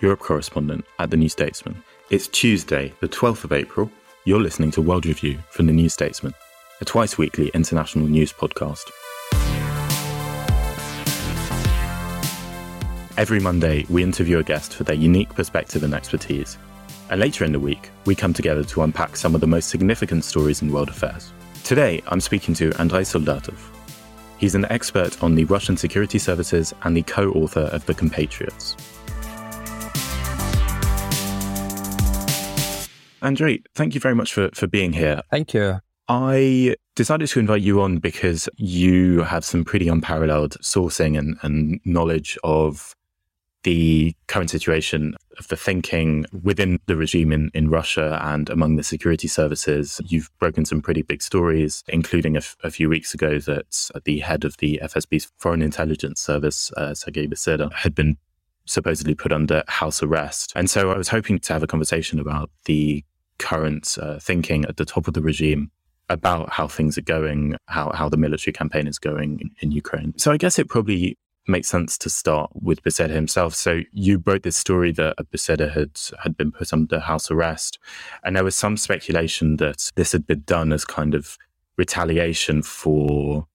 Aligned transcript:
Europe 0.00 0.20
correspondent 0.20 0.84
at 0.98 1.10
The 1.10 1.16
New 1.16 1.28
Statesman. 1.28 1.82
It's 2.08 2.26
Tuesday, 2.26 2.94
the 3.00 3.08
12th 3.08 3.44
of 3.44 3.52
April. 3.52 3.90
You're 4.24 4.40
listening 4.40 4.70
to 4.72 4.82
World 4.82 5.04
Review 5.04 5.38
from 5.50 5.66
The 5.66 5.74
New 5.74 5.90
Statesman, 5.90 6.32
a 6.80 6.86
twice 6.86 7.18
weekly 7.18 7.48
international 7.52 8.06
news 8.06 8.32
podcast. 8.32 8.90
Every 13.18 13.40
Monday, 13.40 13.84
we 13.90 14.02
interview 14.02 14.38
a 14.38 14.42
guest 14.42 14.74
for 14.74 14.84
their 14.84 14.96
unique 14.96 15.34
perspective 15.34 15.82
and 15.82 15.92
expertise. 15.92 16.56
And 17.10 17.20
later 17.20 17.44
in 17.44 17.52
the 17.52 17.60
week, 17.60 17.90
we 18.06 18.14
come 18.14 18.32
together 18.32 18.64
to 18.64 18.82
unpack 18.82 19.16
some 19.16 19.34
of 19.34 19.42
the 19.42 19.46
most 19.46 19.68
significant 19.68 20.24
stories 20.24 20.62
in 20.62 20.72
world 20.72 20.88
affairs. 20.88 21.30
Today, 21.62 22.02
I'm 22.06 22.20
speaking 22.20 22.54
to 22.54 22.72
Andrei 22.80 23.02
Soldatov. 23.02 23.58
He's 24.38 24.54
an 24.54 24.64
expert 24.70 25.22
on 25.22 25.34
the 25.34 25.44
Russian 25.44 25.76
security 25.76 26.18
services 26.18 26.72
and 26.84 26.96
the 26.96 27.02
co 27.02 27.30
author 27.32 27.68
of 27.72 27.84
The 27.84 27.92
Compatriots. 27.92 28.76
Andrei, 33.22 33.62
thank 33.74 33.94
you 33.94 34.00
very 34.00 34.14
much 34.14 34.32
for, 34.32 34.50
for 34.54 34.66
being 34.66 34.92
here. 34.92 35.22
Thank 35.30 35.54
you. 35.54 35.80
I 36.08 36.74
decided 36.96 37.28
to 37.28 37.38
invite 37.38 37.62
you 37.62 37.80
on 37.80 37.98
because 37.98 38.48
you 38.56 39.22
have 39.22 39.44
some 39.44 39.64
pretty 39.64 39.88
unparalleled 39.88 40.56
sourcing 40.60 41.16
and, 41.16 41.36
and 41.42 41.80
knowledge 41.84 42.36
of 42.42 42.96
the 43.62 44.14
current 44.26 44.50
situation 44.50 45.14
of 45.38 45.46
the 45.48 45.56
thinking 45.56 46.24
within 46.42 46.80
the 46.86 46.96
regime 46.96 47.30
in, 47.30 47.50
in 47.54 47.68
Russia 47.68 48.18
and 48.22 48.48
among 48.48 48.76
the 48.76 48.82
security 48.82 49.28
services. 49.28 50.00
You've 50.06 50.30
broken 50.38 50.64
some 50.64 50.80
pretty 50.80 51.02
big 51.02 51.22
stories, 51.22 51.84
including 51.88 52.36
a, 52.36 52.40
f- 52.40 52.56
a 52.64 52.70
few 52.70 52.88
weeks 52.88 53.14
ago 53.14 53.38
that 53.40 53.90
the 54.04 54.20
head 54.20 54.44
of 54.44 54.56
the 54.56 54.80
FSB's 54.82 55.30
Foreign 55.36 55.62
Intelligence 55.62 56.20
Service, 56.20 56.72
uh, 56.76 56.94
Sergei 56.94 57.26
Beseda, 57.26 57.72
had 57.72 57.94
been 57.94 58.16
supposedly 58.64 59.14
put 59.14 59.32
under 59.32 59.62
house 59.68 60.02
arrest. 60.02 60.52
And 60.56 60.70
so 60.70 60.90
I 60.90 60.96
was 60.96 61.08
hoping 61.08 61.38
to 61.38 61.52
have 61.52 61.62
a 61.62 61.66
conversation 61.66 62.18
about 62.18 62.50
the 62.64 63.04
current 63.48 63.98
uh, 64.00 64.18
thinking 64.28 64.64
at 64.66 64.76
the 64.76 64.84
top 64.84 65.08
of 65.08 65.14
the 65.14 65.22
regime 65.22 65.70
about 66.08 66.50
how 66.50 66.66
things 66.68 66.98
are 66.98 67.02
going, 67.16 67.56
how, 67.66 67.90
how 67.94 68.08
the 68.08 68.16
military 68.16 68.52
campaign 68.52 68.86
is 68.86 68.98
going 68.98 69.30
in, 69.40 69.50
in 69.62 69.70
Ukraine. 69.82 70.12
So 70.16 70.32
I 70.32 70.36
guess 70.36 70.58
it 70.58 70.68
probably 70.68 71.16
makes 71.46 71.68
sense 71.68 71.96
to 71.98 72.10
start 72.10 72.50
with 72.54 72.82
Beseda 72.82 73.10
himself. 73.10 73.54
So 73.54 73.80
you 73.92 74.22
wrote 74.26 74.42
this 74.42 74.56
story 74.56 74.92
that 74.92 75.16
Beseda 75.32 75.72
had 75.72 75.92
had 76.22 76.36
been 76.36 76.52
put 76.52 76.72
under 76.72 76.98
house 77.00 77.30
arrest, 77.30 77.78
and 78.22 78.36
there 78.36 78.44
was 78.44 78.56
some 78.56 78.76
speculation 78.76 79.56
that 79.56 79.90
this 79.96 80.12
had 80.12 80.26
been 80.26 80.42
done 80.46 80.72
as 80.72 80.84
kind 80.84 81.14
of 81.14 81.38
retaliation 81.76 82.62
for 82.62 83.46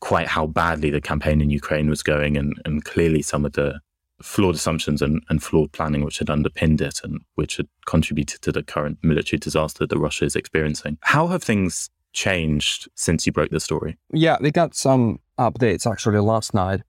quite 0.00 0.28
how 0.28 0.46
badly 0.46 0.90
the 0.90 1.00
campaign 1.00 1.40
in 1.40 1.50
Ukraine 1.50 1.88
was 1.90 2.02
going, 2.02 2.36
and, 2.36 2.54
and 2.64 2.84
clearly 2.84 3.22
some 3.22 3.44
of 3.44 3.52
the 3.52 3.80
flawed 4.22 4.56
assumptions 4.56 5.00
and, 5.00 5.22
and 5.28 5.42
flawed 5.42 5.72
planning 5.72 6.04
which 6.04 6.18
had 6.18 6.30
underpinned 6.30 6.80
it 6.80 7.00
and 7.04 7.20
which 7.36 7.56
had 7.56 7.68
contributed 7.86 8.42
to 8.42 8.52
the 8.52 8.62
current 8.62 8.98
military 9.02 9.38
disaster 9.38 9.86
that 9.86 9.98
Russia 9.98 10.24
is 10.24 10.36
experiencing. 10.36 10.98
How 11.02 11.28
have 11.28 11.42
things 11.42 11.90
changed 12.12 12.88
since 12.94 13.26
you 13.26 13.32
broke 13.32 13.50
the 13.50 13.60
story? 13.60 13.96
Yeah, 14.12 14.38
we 14.40 14.50
got 14.50 14.74
some 14.74 15.20
updates 15.38 15.90
actually 15.90 16.18
last 16.18 16.52
night 16.52 16.82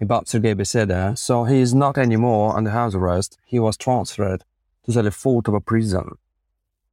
about 0.00 0.28
Sergei 0.28 0.54
Beseda. 0.54 1.18
So 1.18 1.44
he 1.44 1.60
is 1.60 1.74
not 1.74 1.98
anymore 1.98 2.56
under 2.56 2.70
house 2.70 2.94
arrest. 2.94 3.38
He 3.44 3.58
was 3.58 3.76
transferred 3.76 4.44
to 4.84 4.92
the 4.92 5.02
Lefortovo 5.02 5.64
prison. 5.64 6.16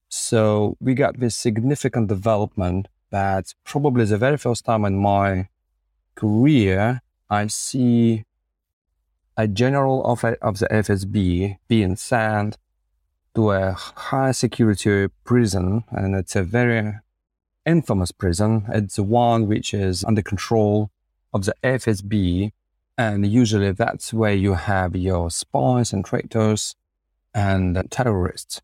So 0.10 0.76
we 0.80 0.94
got 0.94 1.20
this 1.20 1.36
significant 1.36 2.10
development 2.10 2.88
that 3.12 3.54
probably 3.64 4.06
the 4.06 4.18
very 4.18 4.38
first 4.38 4.66
time 4.66 4.86
in 4.86 4.98
my 4.98 5.48
career 6.16 7.02
I 7.30 7.48
see 7.48 8.26
a 9.38 9.48
general 9.48 10.04
of, 10.06 10.24
of 10.24 10.60
the 10.60 10.68
FSB 10.68 11.58
being 11.68 11.96
sent 11.96 12.58
to 13.36 13.52
a 13.52 13.72
high 13.72 14.32
security 14.32 15.08
prison, 15.24 15.84
and 15.90 16.16
it's 16.16 16.36
a 16.36 16.44
very 16.44 16.94
infamous 17.66 18.12
prison. 18.12 18.66
It's 18.70 18.96
the 18.96 19.04
one 19.04 19.48
which 19.48 19.74
is 19.74 20.04
under 20.04 20.22
control 20.22 20.92
of 21.34 21.46
the 21.46 21.56
FSB, 21.64 22.52
and 22.98 23.26
usually 23.26 23.72
that's 23.72 24.14
where 24.14 24.34
you 24.34 24.56
have 24.56 24.96
your 24.96 25.32
spies 25.32 25.94
and 25.94 26.04
traitors 26.04 26.76
and 27.34 27.82
terrorists. 27.90 28.62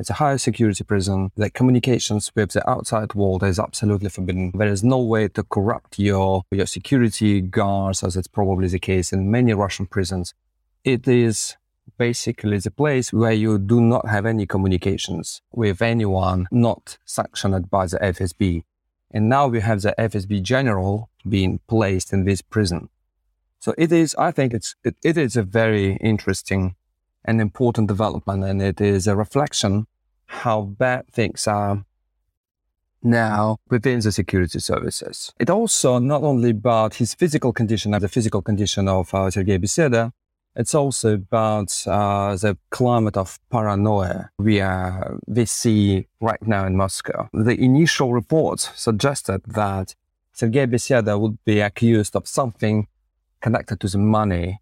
It's 0.00 0.08
a 0.08 0.14
high 0.14 0.36
security 0.36 0.82
prison. 0.82 1.30
The 1.36 1.50
communications 1.50 2.32
with 2.34 2.52
the 2.52 2.68
outside 2.68 3.12
world 3.12 3.42
is 3.42 3.58
absolutely 3.58 4.08
forbidden. 4.08 4.50
There 4.54 4.66
is 4.66 4.82
no 4.82 4.98
way 4.98 5.28
to 5.28 5.42
corrupt 5.42 5.98
your, 5.98 6.42
your 6.50 6.64
security 6.64 7.42
guards, 7.42 8.02
as 8.02 8.16
it's 8.16 8.26
probably 8.26 8.68
the 8.68 8.78
case 8.78 9.12
in 9.12 9.30
many 9.30 9.52
Russian 9.52 9.84
prisons. 9.84 10.32
It 10.84 11.06
is 11.06 11.56
basically 11.98 12.56
the 12.56 12.70
place 12.70 13.12
where 13.12 13.32
you 13.32 13.58
do 13.58 13.78
not 13.78 14.08
have 14.08 14.24
any 14.24 14.46
communications 14.46 15.42
with 15.52 15.82
anyone 15.82 16.48
not 16.50 16.96
sanctioned 17.04 17.68
by 17.68 17.84
the 17.84 17.98
FSB. 17.98 18.62
And 19.10 19.28
now 19.28 19.48
we 19.48 19.60
have 19.60 19.82
the 19.82 19.94
FSB 19.98 20.40
general 20.40 21.10
being 21.28 21.60
placed 21.68 22.14
in 22.14 22.24
this 22.24 22.40
prison. 22.40 22.88
So 23.58 23.74
it 23.76 23.92
is, 23.92 24.14
I 24.14 24.30
think 24.30 24.54
it's, 24.54 24.76
it, 24.82 24.96
it 25.04 25.18
is 25.18 25.36
a 25.36 25.42
very 25.42 25.96
interesting 25.96 26.76
and 27.24 27.40
important 27.40 27.88
development, 27.88 28.44
and 28.44 28.62
it 28.62 28.80
is 28.80 29.06
a 29.06 29.16
reflection 29.16 29.86
how 30.26 30.62
bad 30.62 31.06
things 31.08 31.46
are 31.46 31.84
now 33.02 33.56
within 33.68 34.00
the 34.00 34.12
security 34.12 34.60
services. 34.60 35.32
It 35.38 35.50
also 35.50 35.98
not 35.98 36.22
only 36.22 36.50
about 36.50 36.94
his 36.94 37.14
physical 37.14 37.52
condition, 37.52 37.92
the 37.92 38.08
physical 38.08 38.42
condition 38.42 38.88
of 38.88 39.12
uh, 39.14 39.30
Sergei 39.30 39.58
Beseda, 39.58 40.12
it's 40.56 40.74
also 40.74 41.14
about 41.14 41.72
uh, 41.86 42.36
the 42.36 42.58
climate 42.70 43.16
of 43.16 43.38
paranoia 43.50 44.30
we, 44.38 44.60
are, 44.60 45.18
we 45.26 45.46
see 45.46 46.06
right 46.20 46.44
now 46.46 46.66
in 46.66 46.76
Moscow. 46.76 47.28
The 47.32 47.54
initial 47.54 48.12
reports 48.12 48.70
suggested 48.74 49.42
that 49.46 49.94
Sergei 50.32 50.66
Beseda 50.66 51.20
would 51.20 51.38
be 51.44 51.60
accused 51.60 52.16
of 52.16 52.26
something 52.26 52.88
connected 53.40 53.80
to 53.80 53.88
the 53.88 53.98
money 53.98 54.60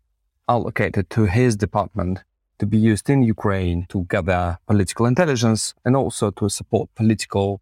allocated 0.49 1.10
to 1.10 1.25
his 1.25 1.56
department 1.56 2.22
to 2.58 2.66
be 2.66 2.78
used 2.78 3.08
in 3.10 3.22
Ukraine 3.22 3.87
to 3.88 4.06
gather 4.08 4.58
political 4.66 5.06
intelligence 5.06 5.75
and 5.84 5.96
also 5.96 6.31
to 6.32 6.49
support 6.49 6.94
political 6.94 7.60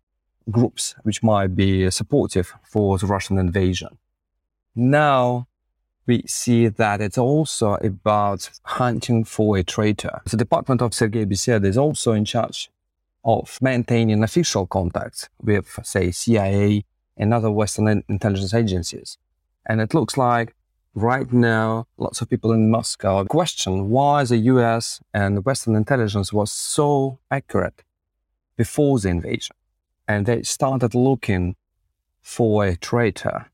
groups 0.51 0.95
which 1.03 1.23
might 1.23 1.55
be 1.57 1.91
supportive 1.91 2.55
for 2.63 2.99
the 2.99 3.07
Russian 3.07 3.39
invasion. 3.39 3.99
Now 4.75 5.49
we 6.07 6.23
see 6.27 6.69
that 6.69 7.01
it's 7.01 7.19
also 7.19 7.75
about 7.75 8.49
hunting 8.65 9.25
for 9.25 9.57
a 9.57 9.65
traitor. 9.65 10.21
The 10.31 10.37
department 10.37 10.81
of 10.81 10.95
Sergei 10.95 11.25
Beseda 11.25 11.65
is 11.67 11.77
also 11.77 12.13
in 12.13 12.25
charge 12.25 12.71
of 13.25 13.59
maintaining 13.61 14.23
official 14.23 14.67
contacts 14.67 15.29
with, 15.43 15.81
say, 15.83 16.13
CIA 16.13 16.85
and 17.17 17.35
other 17.35 17.51
Western 17.51 18.05
intelligence 18.09 18.55
agencies. 18.55 19.19
And 19.69 19.81
it 19.81 19.95
looks 19.95 20.17
like 20.17 20.55
right 20.97 21.31
now, 21.31 21.87
lots 21.99 22.23
of 22.23 22.31
people 22.31 22.53
in 22.53 22.71
Moscow 22.71 23.23
question 23.25 23.91
why 23.91 24.25
the 24.25 24.39
US 24.39 25.01
and 25.13 25.45
Western 25.45 25.77
intelligence 25.77 26.33
was 26.33 26.51
so 26.51 27.19
accurate 27.31 27.85
before 28.57 28.99
the 28.99 29.11
invasion. 29.11 29.55
And 30.09 30.25
they 30.25 30.43
started 30.43 30.95
looking 30.95 31.57
for 32.23 32.65
a 32.65 32.77
traitor. 32.77 33.51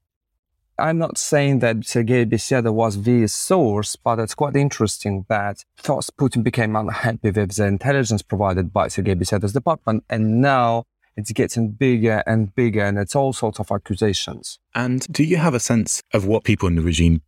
I'm 0.79 0.99
not 0.99 1.19
saying 1.19 1.59
that 1.59 1.85
Sergei 1.85 2.25
Beseda 2.25 2.73
was 2.73 3.03
the 3.03 3.27
source, 3.27 3.97
but 3.97 4.19
it's 4.21 4.35
quite 4.35 4.57
interesting 4.57 5.27
that 5.29 5.65
first 5.75 6.17
Putin 6.17 6.43
became 6.43 6.77
unhappy 6.77 7.31
with 7.31 7.57
the 7.57 7.67
intelligence 7.67 8.23
provided 8.23 8.73
by 8.73 8.89
Sergei 8.89 9.15
Beseda's 9.15 9.53
department, 9.53 10.05
and 10.09 10.41
now 10.41 10.85
it's 11.17 11.33
getting 11.33 11.73
bigger 11.73 12.23
and 12.27 12.55
bigger, 12.55 12.85
and 12.85 12.99
it's 12.99 13.15
all 13.15 13.33
sorts 13.33 13.61
of 13.61 13.71
accusations. 13.71 14.59
And 14.75 15.07
do 15.13 15.25
you 15.25 15.37
have 15.37 15.55
a 15.55 15.61
sense 15.61 16.03
of 16.13 16.27
what 16.27 16.45
people 16.45 16.69
in 16.69 16.77
the 16.77 16.83
regime 16.83 17.21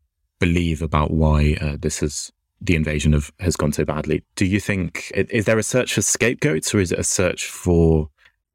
believe 0.46 0.82
about 0.82 1.10
why 1.10 1.56
uh, 1.60 1.76
this 1.78 2.02
is 2.02 2.32
the 2.60 2.76
invasion 2.76 3.14
of 3.14 3.32
has 3.40 3.56
gone 3.56 3.72
so 3.72 3.84
badly? 3.84 4.22
Do 4.36 4.46
you 4.46 4.60
think 4.60 5.10
is 5.14 5.44
there 5.46 5.58
a 5.58 5.62
search 5.62 5.94
for 5.94 6.02
scapegoats, 6.02 6.74
or 6.74 6.80
is 6.80 6.92
it 6.92 6.98
a 6.98 7.04
search 7.04 7.46
for 7.46 8.10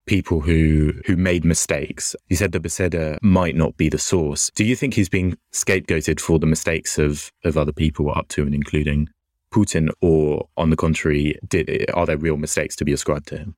people 0.10 0.40
who 0.42 0.94
who 1.06 1.16
made 1.16 1.46
mistakes. 1.46 2.16
You 2.30 2.36
said 2.36 2.52
that 2.54 2.64
Beseda 2.64 3.20
might 3.22 3.56
not 3.56 3.78
be 3.78 3.90
the 3.90 4.00
source. 4.00 4.50
Do 4.56 4.66
you 4.66 4.76
think 4.76 4.96
he's 4.96 5.08
being 5.08 5.38
scapegoated 5.54 6.20
for 6.20 6.40
the 6.40 6.48
mistakes 6.48 6.98
of 6.98 7.32
of 7.44 7.58
other 7.58 7.72
people 7.72 8.12
up 8.20 8.28
to 8.30 8.42
and 8.42 8.56
including 8.56 9.10
Putin, 9.54 9.90
or 10.02 10.48
on 10.58 10.70
the 10.70 10.76
contrary, 10.76 11.36
did, 11.48 11.90
are 11.94 12.06
there 12.06 12.18
real 12.18 12.38
mistakes 12.38 12.76
to 12.78 12.86
be 12.86 12.94
ascribed 12.94 13.28
to 13.28 13.38
him? 13.38 13.56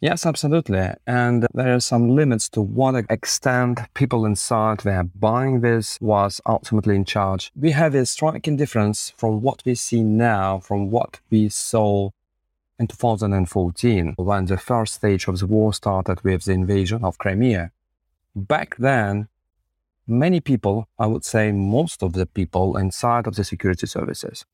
Yes, 0.00 0.24
absolutely. 0.24 0.92
And 1.06 1.46
there 1.52 1.74
are 1.74 1.80
some 1.80 2.08
limits 2.16 2.48
to 2.50 2.62
what 2.62 3.04
extent 3.10 3.80
people 3.92 4.24
inside 4.24 4.78
their 4.80 5.04
buying 5.04 5.60
this 5.60 5.98
was 6.00 6.40
ultimately 6.46 6.96
in 6.96 7.04
charge. 7.04 7.52
We 7.54 7.72
have 7.72 7.94
a 7.94 8.06
striking 8.06 8.56
difference 8.56 9.12
from 9.18 9.42
what 9.42 9.62
we 9.66 9.74
see 9.74 10.02
now, 10.02 10.60
from 10.60 10.90
what 10.90 11.20
we 11.28 11.50
saw 11.50 12.10
in 12.78 12.86
2014 12.86 14.14
when 14.16 14.46
the 14.46 14.56
first 14.56 14.94
stage 14.94 15.28
of 15.28 15.38
the 15.38 15.46
war 15.46 15.74
started 15.74 16.24
with 16.24 16.44
the 16.44 16.52
invasion 16.52 17.04
of 17.04 17.18
Crimea. 17.18 17.70
Back 18.34 18.76
then, 18.76 19.28
many 20.06 20.40
people, 20.40 20.88
I 20.98 21.08
would 21.08 21.26
say 21.26 21.52
most 21.52 22.02
of 22.02 22.14
the 22.14 22.24
people 22.24 22.78
inside 22.78 23.26
of 23.26 23.36
the 23.36 23.44
security 23.44 23.86
services, 23.86 24.46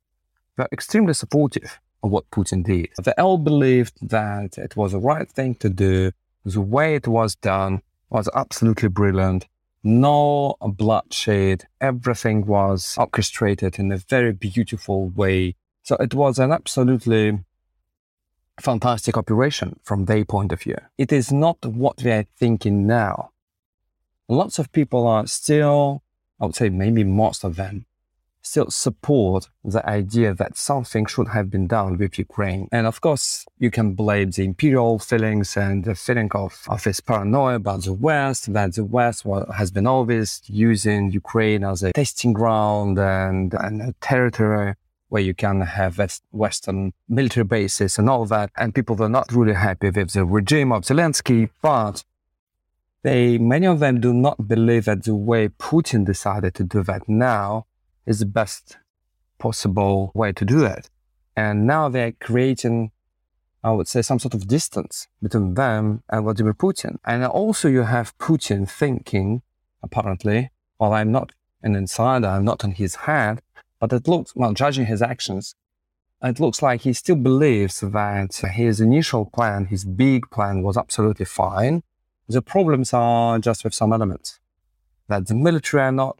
were 0.56 0.68
extremely 0.72 1.14
supportive 1.14 1.78
of 2.02 2.10
what 2.10 2.30
Putin 2.30 2.64
did. 2.64 2.88
The 3.02 3.18
L 3.18 3.38
believed 3.38 3.94
that 4.08 4.58
it 4.58 4.76
was 4.76 4.92
the 4.92 4.98
right 4.98 5.28
thing 5.30 5.54
to 5.56 5.68
do. 5.68 6.12
The 6.44 6.60
way 6.60 6.94
it 6.94 7.08
was 7.08 7.34
done 7.34 7.82
was 8.10 8.28
absolutely 8.34 8.88
brilliant. 8.88 9.46
No 9.82 10.56
bloodshed. 10.60 11.64
Everything 11.80 12.46
was 12.46 12.96
orchestrated 12.98 13.78
in 13.78 13.92
a 13.92 13.96
very 13.96 14.32
beautiful 14.32 15.08
way. 15.08 15.56
So 15.82 15.96
it 15.96 16.14
was 16.14 16.38
an 16.38 16.52
absolutely 16.52 17.40
fantastic 18.60 19.16
operation 19.16 19.78
from 19.82 20.06
their 20.06 20.24
point 20.24 20.52
of 20.52 20.62
view. 20.62 20.78
It 20.98 21.12
is 21.12 21.30
not 21.30 21.64
what 21.64 22.02
we 22.02 22.10
are 22.10 22.26
thinking 22.38 22.86
now. 22.86 23.30
Lots 24.28 24.58
of 24.58 24.72
people 24.72 25.06
are 25.06 25.26
still, 25.26 26.02
I 26.40 26.46
would 26.46 26.56
say 26.56 26.68
maybe 26.68 27.04
most 27.04 27.44
of 27.44 27.56
them, 27.56 27.86
still 28.46 28.70
support 28.70 29.48
the 29.64 29.84
idea 29.88 30.32
that 30.32 30.56
something 30.56 31.04
should 31.04 31.28
have 31.28 31.50
been 31.50 31.66
done 31.66 31.98
with 31.98 32.16
Ukraine. 32.18 32.68
And 32.70 32.86
of 32.86 33.00
course, 33.00 33.44
you 33.58 33.70
can 33.70 33.94
blame 33.94 34.30
the 34.30 34.44
imperial 34.44 34.98
feelings 34.98 35.56
and 35.56 35.84
the 35.84 35.96
feeling 35.96 36.30
of, 36.32 36.52
of 36.68 36.84
this 36.84 37.00
paranoia 37.00 37.56
about 37.56 37.82
the 37.84 37.92
West, 37.92 38.52
that 38.52 38.74
the 38.74 38.84
West 38.84 39.24
has 39.60 39.70
been 39.70 39.86
always 39.86 40.42
using 40.46 41.10
Ukraine 41.10 41.64
as 41.64 41.82
a 41.82 41.92
testing 41.92 42.32
ground 42.32 42.98
and, 42.98 43.52
and 43.54 43.82
a 43.82 43.92
territory 44.00 44.74
where 45.08 45.22
you 45.22 45.34
can 45.34 45.60
have 45.60 45.94
Western 46.30 46.92
military 47.08 47.44
bases 47.44 47.98
and 47.98 48.08
all 48.08 48.26
that. 48.26 48.50
And 48.56 48.74
people 48.74 48.96
were 48.96 49.08
not 49.08 49.32
really 49.32 49.54
happy 49.54 49.90
with 49.90 50.12
the 50.12 50.24
regime 50.24 50.72
of 50.72 50.82
Zelensky, 50.82 51.50
but 51.62 52.04
they, 53.02 53.38
many 53.38 53.66
of 53.66 53.80
them 53.80 54.00
do 54.00 54.12
not 54.12 54.48
believe 54.48 54.84
that 54.84 55.04
the 55.04 55.14
way 55.14 55.48
Putin 55.48 56.04
decided 56.04 56.54
to 56.56 56.64
do 56.64 56.82
that 56.84 57.08
now 57.08 57.66
is 58.06 58.20
the 58.20 58.26
best 58.26 58.78
possible 59.38 60.12
way 60.14 60.32
to 60.32 60.44
do 60.44 60.64
it. 60.64 60.88
And 61.36 61.66
now 61.66 61.88
they're 61.88 62.12
creating, 62.12 62.92
I 63.62 63.72
would 63.72 63.88
say, 63.88 64.02
some 64.02 64.18
sort 64.18 64.34
of 64.34 64.48
distance 64.48 65.08
between 65.22 65.54
them 65.54 66.02
and 66.08 66.24
Vladimir 66.24 66.54
Putin. 66.54 66.96
And 67.04 67.24
also 67.24 67.68
you 67.68 67.82
have 67.82 68.16
Putin 68.18 68.68
thinking, 68.68 69.42
apparently, 69.82 70.50
well, 70.78 70.94
I'm 70.94 71.12
not 71.12 71.32
an 71.62 71.74
insider, 71.74 72.28
I'm 72.28 72.44
not 72.44 72.64
on 72.64 72.72
his 72.72 72.94
head, 72.94 73.42
but 73.80 73.92
it 73.92 74.08
looks, 74.08 74.34
well, 74.34 74.52
judging 74.54 74.86
his 74.86 75.02
actions, 75.02 75.54
it 76.22 76.40
looks 76.40 76.62
like 76.62 76.80
he 76.82 76.92
still 76.94 77.16
believes 77.16 77.80
that 77.80 78.36
his 78.54 78.80
initial 78.80 79.26
plan, 79.26 79.66
his 79.66 79.84
big 79.84 80.30
plan, 80.30 80.62
was 80.62 80.76
absolutely 80.76 81.26
fine. 81.26 81.82
The 82.28 82.40
problems 82.40 82.94
are 82.94 83.38
just 83.38 83.64
with 83.64 83.74
some 83.74 83.92
elements. 83.92 84.40
That 85.08 85.26
the 85.26 85.34
military 85.34 85.82
are 85.82 85.92
not 85.92 86.18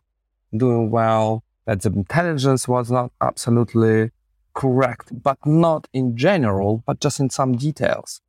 doing 0.54 0.90
well, 0.90 1.42
that 1.66 1.82
the 1.82 1.90
intelligence 1.90 2.66
was 2.66 2.90
not 2.90 3.12
absolutely 3.20 4.10
correct, 4.54 5.22
but 5.22 5.38
not 5.44 5.86
in 5.92 6.16
general, 6.16 6.82
but 6.86 7.00
just 7.00 7.20
in 7.20 7.30
some 7.30 7.56
details. 7.56 8.20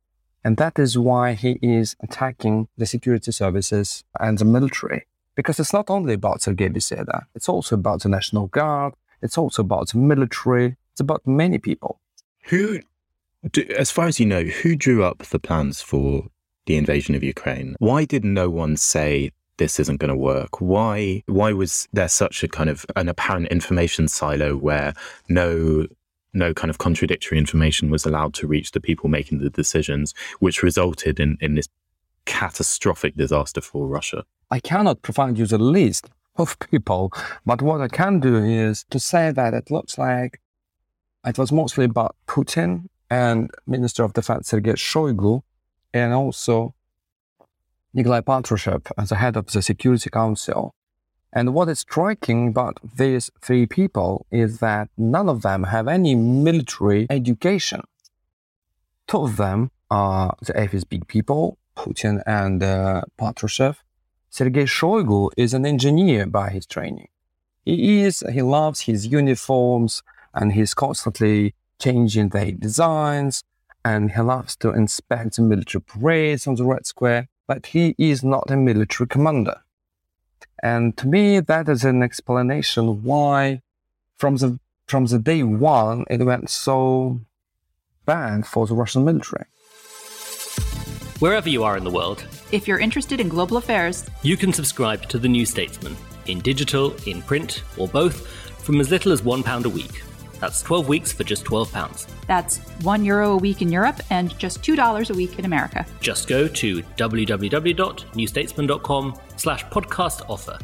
And 0.44 0.56
that 0.58 0.78
is 0.78 0.96
why 0.96 1.34
he 1.34 1.58
is 1.62 1.96
attacking 2.00 2.68
the 2.76 2.86
security 2.86 3.32
services 3.32 4.04
and 4.20 4.38
the 4.38 4.44
military. 4.44 5.06
Because 5.34 5.58
it's 5.60 5.72
not 5.72 5.88
only 5.88 6.14
about 6.14 6.42
Sergei 6.42 6.68
Beseda, 6.68 7.24
it's 7.34 7.48
also 7.48 7.74
about 7.76 8.02
the 8.02 8.08
National 8.08 8.48
Guard, 8.48 8.94
it's 9.22 9.38
also 9.38 9.62
about 9.62 9.88
the 9.88 9.98
military. 9.98 10.76
It's 10.92 11.00
about 11.00 11.26
many 11.26 11.58
people. 11.58 12.00
Who, 12.44 12.80
as 13.76 13.90
far 13.90 14.06
as 14.06 14.20
you 14.20 14.26
know, 14.26 14.44
who 14.44 14.76
drew 14.76 15.04
up 15.04 15.18
the 15.18 15.38
plans 15.38 15.80
for 15.80 16.26
the 16.66 16.76
invasion 16.76 17.14
of 17.14 17.22
Ukraine? 17.22 17.76
Why 17.78 18.04
did 18.04 18.24
no 18.24 18.50
one 18.50 18.76
say 18.76 19.32
this 19.58 19.78
isn't 19.78 19.98
going 19.98 20.08
to 20.08 20.16
work? 20.16 20.60
Why 20.60 21.22
why 21.26 21.52
was 21.52 21.88
there 21.92 22.08
such 22.08 22.42
a 22.42 22.48
kind 22.48 22.70
of 22.70 22.86
an 22.96 23.08
apparent 23.08 23.48
information 23.48 24.08
silo 24.08 24.56
where 24.56 24.94
no 25.28 25.86
no 26.34 26.54
kind 26.54 26.70
of 26.70 26.78
contradictory 26.78 27.38
information 27.38 27.90
was 27.90 28.04
allowed 28.04 28.34
to 28.34 28.46
reach 28.46 28.72
the 28.72 28.80
people 28.80 29.08
making 29.08 29.38
the 29.38 29.50
decisions, 29.50 30.14
which 30.40 30.62
resulted 30.62 31.20
in, 31.20 31.36
in 31.40 31.54
this 31.54 31.68
catastrophic 32.24 33.16
disaster 33.16 33.60
for 33.60 33.86
Russia? 33.86 34.24
I 34.50 34.60
cannot 34.60 35.02
provide 35.02 35.38
you 35.38 35.46
the 35.46 35.58
list 35.58 36.08
of 36.36 36.58
people. 36.58 37.12
But 37.44 37.62
what 37.62 37.80
I 37.80 37.88
can 37.88 38.20
do 38.20 38.36
is 38.36 38.84
to 38.90 39.00
say 39.00 39.32
that 39.32 39.54
it 39.54 39.70
looks 39.70 39.98
like 39.98 40.40
it 41.26 41.38
was 41.38 41.52
mostly 41.52 41.84
about 41.84 42.16
Putin 42.26 42.88
and 43.10 43.50
Minister 43.66 44.04
of 44.04 44.12
Defense 44.12 44.48
Sergei 44.48 44.72
Shoigu, 44.72 45.42
and 45.92 46.12
also 46.12 46.74
Nikolai 47.94 48.20
Patrushev 48.20 48.90
as 48.96 49.08
the 49.08 49.16
head 49.16 49.36
of 49.36 49.46
the 49.46 49.62
Security 49.62 50.10
Council. 50.10 50.74
And 51.32 51.54
what 51.54 51.68
is 51.68 51.80
striking 51.80 52.48
about 52.48 52.78
these 52.96 53.30
three 53.40 53.66
people 53.66 54.26
is 54.30 54.58
that 54.58 54.88
none 54.96 55.28
of 55.28 55.42
them 55.42 55.64
have 55.64 55.88
any 55.88 56.14
military 56.14 57.06
education. 57.10 57.82
Two 59.06 59.22
of 59.22 59.36
them 59.36 59.70
are 59.90 60.36
the 60.40 60.52
FSB 60.52 61.06
people, 61.06 61.58
Putin 61.76 62.22
and 62.26 62.62
uh, 62.62 63.02
Patrushev, 63.18 63.76
Sergei 64.30 64.64
Shoigu 64.64 65.30
is 65.36 65.54
an 65.54 65.64
engineer 65.64 66.26
by 66.26 66.50
his 66.50 66.66
training. 66.66 67.08
He 67.64 68.02
is, 68.02 68.22
he 68.32 68.42
loves 68.42 68.80
his 68.80 69.06
uniforms 69.06 70.02
and 70.34 70.52
he's 70.52 70.74
constantly 70.74 71.54
changing 71.78 72.30
their 72.30 72.52
designs 72.52 73.44
and 73.84 74.12
he 74.12 74.20
loves 74.20 74.56
to 74.56 74.70
inspect 74.70 75.36
the 75.36 75.42
military 75.42 75.82
parades 75.82 76.46
on 76.46 76.56
the 76.56 76.64
Red 76.64 76.86
Square, 76.86 77.28
but 77.48 77.66
he 77.66 77.96
is 77.98 78.22
not 78.22 78.50
a 78.50 78.56
military 78.56 79.08
commander. 79.08 79.56
And 80.62 80.96
to 80.98 81.08
me, 81.08 81.40
that 81.40 81.68
is 81.68 81.82
an 81.84 82.02
explanation 82.02 83.02
why 83.02 83.62
from 84.16 84.36
the, 84.36 84.60
from 84.86 85.06
the 85.06 85.18
day 85.18 85.42
one, 85.42 86.04
it 86.10 86.22
went 86.24 86.50
so 86.50 87.20
bad 88.04 88.46
for 88.46 88.66
the 88.66 88.74
Russian 88.74 89.04
military. 89.04 89.46
Wherever 91.20 91.48
you 91.48 91.64
are 91.64 91.76
in 91.76 91.82
the 91.82 91.90
world, 91.90 92.24
if 92.52 92.68
you're 92.68 92.78
interested 92.78 93.18
in 93.18 93.28
global 93.28 93.56
affairs, 93.56 94.08
you 94.22 94.36
can 94.36 94.52
subscribe 94.52 95.08
to 95.08 95.18
The 95.18 95.28
New 95.28 95.44
Statesman 95.44 95.96
in 96.26 96.40
digital, 96.40 96.94
in 97.06 97.22
print, 97.22 97.62
or 97.76 97.88
both 97.88 98.26
from 98.62 98.80
as 98.80 98.90
little 98.90 99.12
as 99.12 99.22
£1 99.22 99.64
a 99.64 99.68
week. 99.68 100.02
That's 100.40 100.62
12 100.62 100.88
weeks 100.88 101.12
for 101.12 101.22
just 101.24 101.44
£12. 101.44 102.06
That's 102.26 102.58
€1 102.58 103.04
Euro 103.04 103.32
a 103.32 103.36
week 103.36 103.60
in 103.62 103.70
Europe 103.70 104.00
and 104.10 104.36
just 104.38 104.62
$2 104.62 105.10
a 105.10 105.14
week 105.14 105.38
in 105.38 105.44
America. 105.44 105.86
Just 106.00 106.26
go 106.28 106.48
to 106.48 106.82
www.newstatesman.com 106.82 109.14
slash 109.36 109.64
podcast 109.66 110.22
offer. 110.28 110.58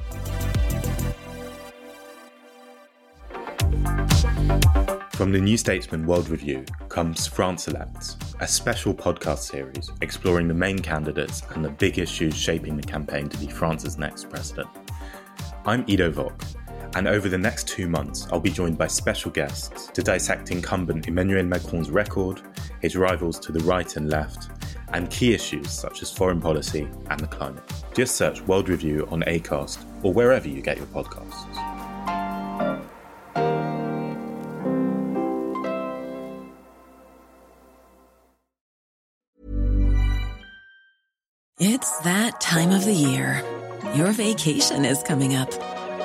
From 5.16 5.31
the 5.31 5.40
New 5.40 5.57
Statesman 5.57 6.07
World 6.07 6.28
Review 6.28 6.64
comes 6.88 7.28
France 7.28 7.69
Elects, 7.69 8.16
a 8.40 8.49
special 8.49 8.93
podcast 8.93 9.38
series 9.38 9.93
exploring 10.00 10.49
the 10.49 10.54
main 10.54 10.81
candidates 10.81 11.40
and 11.54 11.64
the 11.64 11.69
big 11.71 12.00
issues 12.00 12.35
shaping 12.37 12.76
the 12.76 12.83
campaign 12.83 13.28
to 13.28 13.38
be 13.38 13.47
France's 13.47 13.97
next 13.97 14.28
president. 14.28 14.66
I'm 15.66 15.85
Ido 15.87 16.11
Vock, 16.11 16.43
And 16.97 17.09
over 17.09 17.29
the 17.29 17.39
next 17.39 17.67
two 17.67 17.89
months, 17.89 18.29
I'll 18.31 18.39
be 18.41 18.51
joined 18.51 18.79
by 18.79 18.87
special 18.87 19.31
guests 19.31 19.89
to 19.89 20.03
dissect 20.03 20.53
incumbent 20.53 21.09
Emmanuel 21.09 21.45
Macron's 21.45 21.91
record, 21.91 22.41
his 22.81 22.97
rivals 22.97 23.41
to 23.41 23.53
the 23.53 23.65
right 23.65 23.97
and 23.97 24.09
left, 24.09 24.51
and 24.93 25.11
key 25.11 25.35
issues 25.35 25.71
such 25.71 26.03
as 26.03 26.13
foreign 26.13 26.41
policy 26.41 26.89
and 27.11 27.19
the 27.19 27.27
climate. 27.27 27.65
Just 27.95 28.15
search 28.15 28.41
World 28.43 28.69
Review 28.69 29.09
on 29.11 29.23
ACAST 29.23 29.79
or 30.05 30.13
wherever 30.13 30.49
you 30.49 30.63
get 30.63 30.77
your 30.77 30.87
podcasts. 30.87 31.49
It's 41.59 41.99
that 42.01 42.41
time 42.41 42.71
of 42.71 42.85
the 42.85 42.93
year. 42.93 43.43
Your 43.95 44.13
vacation 44.13 44.85
is 44.85 45.03
coming 45.03 45.35
up. 45.35 45.53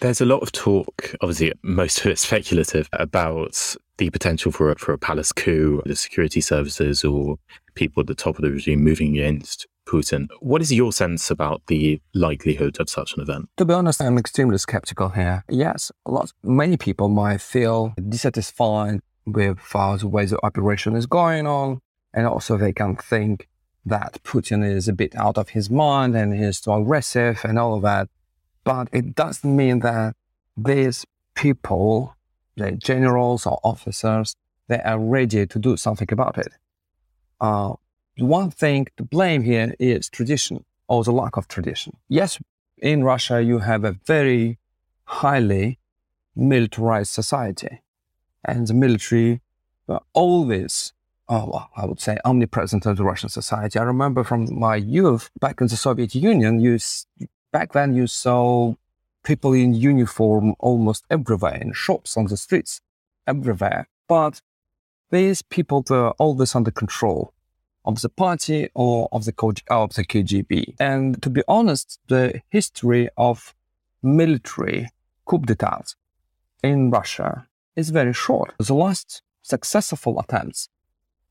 There's 0.00 0.22
a 0.22 0.24
lot 0.26 0.40
of 0.40 0.50
talk, 0.52 1.14
obviously, 1.20 1.52
most 1.62 2.00
of 2.00 2.06
it 2.06 2.18
speculative, 2.18 2.88
about 2.94 3.76
the 3.98 4.08
potential 4.08 4.50
for 4.50 4.70
a, 4.70 4.78
for 4.78 4.94
a 4.94 4.98
palace 4.98 5.30
coup, 5.30 5.82
the 5.84 5.94
security 5.94 6.40
services, 6.40 7.04
or 7.04 7.36
people 7.74 8.00
at 8.00 8.06
the 8.06 8.14
top 8.14 8.36
of 8.36 8.42
the 8.42 8.50
regime 8.50 8.82
moving 8.82 9.18
against 9.18 9.66
Putin. 9.86 10.28
What 10.40 10.62
is 10.62 10.72
your 10.72 10.92
sense 10.92 11.30
about 11.30 11.60
the 11.66 12.00
likelihood 12.14 12.78
of 12.80 12.88
such 12.88 13.14
an 13.14 13.20
event? 13.20 13.50
To 13.58 13.66
be 13.66 13.74
honest, 13.74 14.00
I'm 14.00 14.16
extremely 14.16 14.56
skeptical 14.56 15.10
here. 15.10 15.44
Yes, 15.50 15.92
a 16.06 16.10
lot, 16.10 16.32
many 16.42 16.78
people 16.78 17.10
might 17.10 17.42
feel 17.42 17.92
dissatisfied 18.08 19.00
with 19.26 19.58
how 19.70 19.96
the 19.96 20.08
way 20.08 20.24
the 20.24 20.38
operation 20.42 20.96
is 20.96 21.04
going 21.04 21.46
on, 21.46 21.80
and 22.14 22.26
also 22.26 22.56
they 22.56 22.72
can 22.72 22.96
think 22.96 23.48
that 23.84 24.18
Putin 24.24 24.64
is 24.64 24.88
a 24.88 24.94
bit 24.94 25.14
out 25.14 25.36
of 25.36 25.50
his 25.50 25.68
mind 25.68 26.16
and 26.16 26.34
he's 26.34 26.60
too 26.60 26.72
aggressive 26.72 27.40
and 27.44 27.58
all 27.58 27.74
of 27.74 27.82
that. 27.82 28.08
But 28.64 28.88
it 28.92 29.14
doesn't 29.14 29.56
mean 29.56 29.80
that 29.80 30.16
these 30.56 31.06
people, 31.34 32.16
the 32.56 32.72
generals 32.72 33.46
or 33.46 33.58
officers, 33.64 34.36
they 34.68 34.80
are 34.80 34.98
ready 34.98 35.46
to 35.46 35.58
do 35.58 35.76
something 35.76 36.08
about 36.12 36.38
it. 36.38 36.52
Uh, 37.40 37.74
one 38.18 38.50
thing 38.50 38.86
to 38.96 39.04
blame 39.04 39.42
here 39.42 39.74
is 39.78 40.08
tradition 40.08 40.64
or 40.88 41.04
the 41.04 41.12
lack 41.12 41.36
of 41.36 41.48
tradition. 41.48 41.96
Yes, 42.08 42.38
in 42.78 43.04
Russia, 43.04 43.42
you 43.42 43.60
have 43.60 43.84
a 43.84 43.92
very 44.06 44.58
highly 45.04 45.78
militarized 46.36 47.12
society, 47.12 47.82
and 48.44 48.66
the 48.66 48.74
military 48.74 49.40
were 49.86 50.00
always, 50.12 50.92
oh, 51.28 51.66
I 51.76 51.86
would 51.86 52.00
say, 52.00 52.18
omnipresent 52.24 52.86
in 52.86 52.94
the 52.94 53.04
Russian 53.04 53.28
society. 53.28 53.78
I 53.78 53.82
remember 53.82 54.24
from 54.24 54.46
my 54.58 54.76
youth 54.76 55.30
back 55.40 55.60
in 55.60 55.66
the 55.68 55.76
Soviet 55.76 56.14
Union, 56.14 56.60
you 56.60 56.78
back 57.52 57.72
then 57.72 57.94
you 57.94 58.06
saw 58.06 58.74
people 59.22 59.52
in 59.52 59.74
uniform 59.74 60.54
almost 60.58 61.04
everywhere 61.10 61.56
in 61.56 61.72
shops 61.72 62.16
on 62.16 62.26
the 62.26 62.36
streets 62.36 62.80
everywhere 63.26 63.88
but 64.08 64.40
these 65.10 65.42
people 65.42 65.84
were 65.88 66.10
always 66.18 66.54
under 66.54 66.70
control 66.70 67.32
of 67.84 68.00
the 68.00 68.08
party 68.08 68.68
or 68.74 69.08
of 69.12 69.24
the, 69.24 69.34
of 69.70 69.94
the 69.94 70.04
KGB. 70.04 70.74
And 70.78 71.20
to 71.22 71.30
be 71.30 71.42
honest, 71.48 71.98
the 72.08 72.42
history 72.50 73.08
of 73.16 73.54
military 74.02 74.88
coup 75.24 75.38
d'etats 75.38 75.96
in 76.62 76.90
Russia 76.90 77.46
is 77.76 77.90
very 77.90 78.12
short. 78.12 78.54
The 78.58 78.74
last 78.74 79.22
successful 79.42 80.20
attempts 80.20 80.68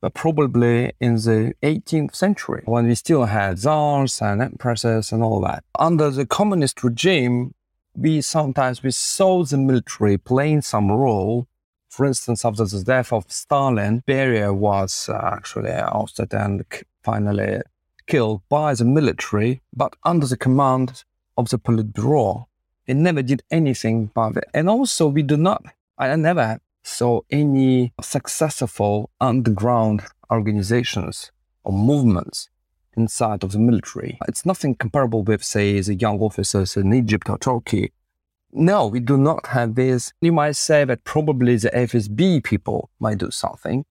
but 0.02 0.14
probably 0.14 0.94
in 1.00 1.16
the 1.16 1.54
18th 1.62 2.16
century 2.16 2.64
when 2.66 2.88
we 2.88 2.96
still 2.96 3.26
had 3.26 3.60
czars 3.60 4.22
and 4.22 4.42
empresses 4.42 5.12
and 5.12 5.24
all 5.24 5.42
that. 5.42 5.64
Under 5.78 6.10
the 6.10 6.26
communist 6.26 6.84
regime, 6.84 7.54
we 7.96 8.22
sometimes 8.22 8.82
we 8.84 8.92
saw 8.92 9.44
the 9.44 9.58
military 9.58 10.18
playing 10.18 10.62
some 10.62 10.92
role. 10.92 11.48
For 11.90 12.06
instance, 12.06 12.46
after 12.46 12.66
the 12.66 12.84
death 12.84 13.12
of 13.12 13.32
Stalin, 13.32 14.04
Beria 14.08 14.56
was 14.56 15.10
uh, 15.10 15.20
actually 15.34 15.72
ousted 15.72 16.34
and 16.34 16.64
finally 17.04 17.62
killed 18.08 18.42
by 18.50 18.74
the 18.74 18.86
military, 18.86 19.62
but 19.76 19.96
under 20.04 20.28
the 20.28 20.38
command 20.38 21.04
of 21.38 21.50
the 21.50 21.58
Politburo. 21.58 22.46
It 22.86 22.96
never 22.96 23.22
did 23.22 23.44
anything 23.52 24.10
about 24.12 24.38
it. 24.38 24.46
And 24.54 24.68
also, 24.68 25.08
we 25.08 25.22
do 25.22 25.38
not, 25.38 25.64
I 25.98 26.16
never 26.16 26.60
so 26.84 27.26
any 27.30 27.94
successful 28.02 29.10
underground 29.20 30.02
organizations 30.32 31.32
or 31.64 31.74
movements 31.74 32.50
inside 32.96 33.44
of 33.44 33.52
the 33.52 33.60
military, 33.60 34.18
it's 34.28 34.46
nothing 34.46 34.76
comparable 34.76 35.24
with, 35.24 35.44
say, 35.44 35.80
the 35.80 35.96
young 35.96 36.20
officers 36.20 36.76
in 36.76 36.94
Egypt 36.94 37.30
or 37.30 37.38
Turkey. 37.38 37.92
No, 38.52 38.88
we 38.88 39.00
do 39.00 39.18
not 39.18 39.48
have 39.48 39.76
this. 39.76 40.12
You 40.22 40.32
might 40.32 40.56
say 40.56 40.84
that 40.86 41.04
probably 41.04 41.56
the 41.58 41.70
FSB 41.70 42.44
people 42.44 42.90
might 43.00 43.20
do 43.20 43.30
something. 43.30 43.86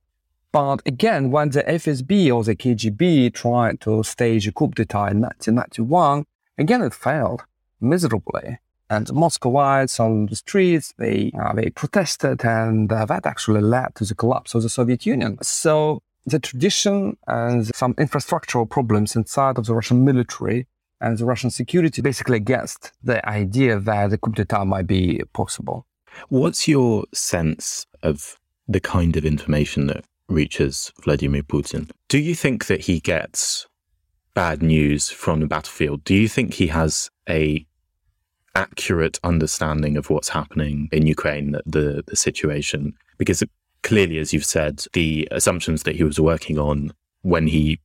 But 0.51 0.83
again, 0.87 1.31
when 1.31 1.51
the 1.51 1.63
FSB 1.63 2.35
or 2.35 2.43
the 2.43 2.57
KGB 2.57 3.35
tried 3.35 3.81
to 3.83 4.03
stage 4.03 4.49
a 4.49 4.53
coup 4.53 4.69
d'etat 4.69 5.09
in 5.09 5.21
1991, 5.21 6.25
again, 6.57 6.83
it 6.83 6.95
failed 6.95 7.45
miserably. 7.81 8.59
And 8.91 9.13
Muscovites 9.13 10.01
on 10.01 10.27
the 10.27 10.37
streets, 10.37 10.95
they, 10.97 11.31
uh, 11.41 11.53
they 11.53 11.71
protested, 11.71 12.45
and 12.45 12.91
uh, 12.91 13.05
that 13.07 13.27
actually 13.27 13.61
led 13.61 13.95
to 13.97 14.05
the 14.05 14.15
collapse 14.15 14.55
of 14.55 14.63
the 14.63 14.71
Soviet 14.71 15.05
Union. 15.05 15.39
So 15.43 16.03
the 16.25 16.39
tradition 16.39 17.17
and 17.27 17.67
some 17.75 17.95
infrastructural 17.95 18.69
problems 18.69 19.17
inside 19.17 19.59
of 19.59 19.67
the 19.67 19.75
Russian 19.75 20.05
military 20.05 20.67
and 21.01 21.17
the 21.19 21.25
Russian 21.25 21.51
security 21.51 22.03
basically 22.03 22.37
against 22.37 22.93
the 23.03 23.27
idea 23.29 23.79
that 23.79 24.11
the 24.11 24.19
coup 24.19 24.33
d'etat 24.33 24.65
might 24.65 24.87
be 24.87 25.23
possible. 25.33 25.87
What's 26.29 26.67
your 26.67 27.05
sense 27.15 27.87
of 28.03 28.39
the 28.67 28.81
kind 28.81 29.17
of 29.17 29.25
information 29.25 29.87
that 29.87 30.05
reaches 30.29 30.93
Vladimir 31.03 31.43
Putin? 31.43 31.91
Do 32.09 32.19
you 32.19 32.35
think 32.35 32.67
that 32.67 32.83
he 32.83 33.01
gets 33.01 33.67
bad 34.35 34.63
news 34.63 35.11
from 35.11 35.41
the 35.41 35.47
battlefield? 35.47 36.05
Do 36.05 36.15
you 36.15 36.29
think 36.29 36.55
he 36.55 36.67
has 36.69 37.11
a 37.29 37.67
accurate 38.59 39.19
understanding 39.23 39.97
of 39.97 40.11
what's 40.11 40.29
happening 40.29 40.89
in 40.91 41.07
Ukraine, 41.07 41.57
the, 41.65 42.03
the 42.07 42.17
situation. 42.17 42.95
Because 43.17 43.43
clearly, 43.83 44.19
as 44.19 44.33
you've 44.33 44.45
said, 44.45 44.85
the 44.93 45.29
assumptions 45.31 45.85
that 45.85 45.97
he 45.97 46.05
was 46.05 46.19
working 46.19 46.59
on 46.59 46.93
when 47.23 47.47
he 47.47 47.79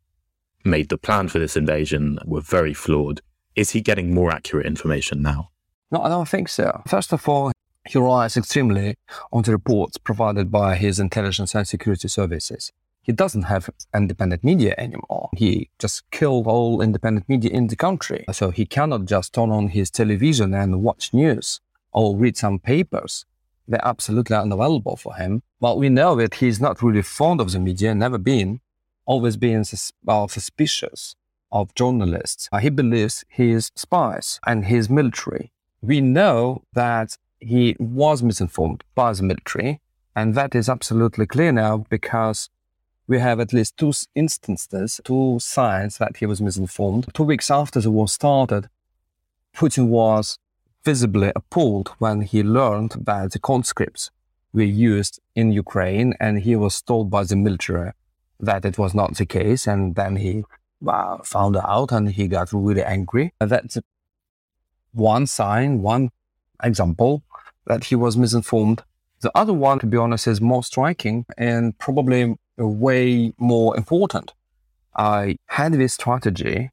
made 0.66 0.90
the 0.90 0.98
plan 0.98 1.28
for 1.28 1.40
this 1.40 1.56
invasion 1.56 2.18
were 2.26 2.42
very 2.42 2.74
flawed. 2.74 3.22
Is 3.56 3.70
he 3.72 3.82
getting 3.82 4.14
more 4.14 4.32
accurate 4.32 4.66
information 4.66 5.22
now? 5.22 5.50
No, 5.92 6.02
I 6.02 6.10
don't 6.10 6.28
think 6.28 6.50
so. 6.50 6.82
First 6.88 7.14
of 7.14 7.30
all, 7.30 7.52
he 7.88 8.00
relies 8.00 8.36
extremely 8.38 8.96
on 9.32 9.44
the 9.44 9.52
reports 9.52 9.98
provided 9.98 10.50
by 10.50 10.76
his 10.76 11.00
intelligence 11.00 11.54
and 11.54 11.68
security 11.68 12.08
services. 12.08 12.72
He 13.04 13.12
doesn't 13.12 13.44
have 13.44 13.70
independent 13.94 14.44
media 14.44 14.74
anymore. 14.78 15.30
He 15.36 15.70
just 15.78 16.10
killed 16.10 16.48
all 16.48 16.82
independent 16.82 17.28
media 17.28 17.52
in 17.52 17.68
the 17.68 17.76
country. 17.76 18.24
So 18.32 18.50
he 18.50 18.66
cannot 18.66 19.06
just 19.06 19.34
turn 19.34 19.52
on 19.52 19.68
his 19.68 19.92
television 19.92 20.54
and 20.54 20.82
watch 20.82 21.14
news 21.14 21.60
or 21.92 22.16
read 22.16 22.38
some 22.38 22.60
papers. 22.60 23.26
They're 23.68 23.86
absolutely 23.86 24.38
unavailable 24.38 24.96
for 24.96 25.16
him. 25.16 25.44
Well, 25.60 25.78
we 25.78 25.90
know 25.90 26.16
that 26.16 26.36
he's 26.36 26.60
not 26.60 26.82
really 26.82 27.02
fond 27.02 27.42
of 27.42 27.52
the 27.52 27.60
media, 27.60 27.94
never 27.94 28.18
been, 28.18 28.62
always 29.06 29.38
been 29.38 29.66
sus- 29.66 29.92
uh, 30.08 30.28
suspicious 30.28 31.16
of 31.52 31.76
journalists. 31.76 32.50
Uh, 32.52 32.58
he 32.58 32.70
believes 32.70 33.26
he 33.30 33.52
is 33.52 33.72
spies 33.76 34.40
and 34.46 34.66
his 34.66 34.90
military. 34.90 35.52
We 35.82 36.00
know 36.00 36.64
that 36.74 37.18
he 37.40 37.76
was 37.80 38.24
misinformed 38.24 38.84
by 38.96 39.12
the 39.14 39.24
military, 39.24 39.82
and 40.16 40.36
that 40.36 40.56
is 40.56 40.70
absolutely 40.70 41.26
clear 41.26 41.52
now 41.52 41.86
because 41.90 42.50
we 43.08 43.20
have 43.20 43.40
at 43.40 43.54
least 43.54 43.78
two 43.78 43.94
instances, 44.16 45.02
two 45.04 45.38
signs 45.40 45.98
that 45.98 46.18
he 46.18 46.26
was 46.26 46.42
misinformed. 46.42 47.08
Two 47.14 47.24
weeks 47.24 47.52
after 47.52 47.82
the 47.82 47.92
war 47.92 48.08
started, 48.08 48.70
Putin 49.56 49.88
was 49.88 50.40
visibly 50.84 51.32
appalled 51.36 51.90
when 52.00 52.22
he 52.22 52.44
learned 52.44 52.96
that 53.06 53.32
the 53.32 53.40
conscripts 53.40 54.12
were 54.54 54.64
used 54.64 55.20
in 55.36 55.52
Ukraine, 55.52 56.14
and 56.20 56.40
he 56.42 56.56
was 56.56 56.82
told 56.82 57.10
by 57.10 57.24
the 57.24 57.36
military 57.36 57.92
that 58.40 58.66
it 58.66 58.78
was 58.78 58.94
not 58.94 59.16
the 59.16 59.26
case. 59.26 59.68
And 59.68 59.96
then 59.96 60.18
he 60.18 60.44
uh, 60.88 61.18
found 61.24 61.58
out 61.58 61.92
and 61.92 62.10
he 62.10 62.28
got 62.28 62.52
really 62.52 62.84
angry. 62.84 63.34
That's 63.40 63.78
one 64.92 65.28
sign, 65.28 65.82
one 65.82 66.12
example 66.64 67.24
that 67.66 67.86
he 67.86 67.96
was 67.96 68.18
misinformed. 68.18 68.84
The 69.22 69.32
other 69.36 69.54
one, 69.54 69.80
to 69.80 69.86
be 69.86 69.98
honest, 69.98 70.28
is 70.28 70.42
more 70.42 70.64
striking 70.64 71.26
and 71.38 71.78
probably 71.78 72.36
way 72.58 73.34
more 73.38 73.76
important. 73.78 74.34
I 74.96 75.38
had 75.48 75.74
this 75.74 75.94
strategy 75.94 76.70